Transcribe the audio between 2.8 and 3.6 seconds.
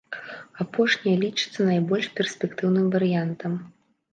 варыянтам.